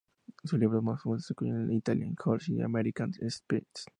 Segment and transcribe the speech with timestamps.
[0.45, 3.67] Sus libros más famosos incluyen "Italian Hours" y "The American Scene".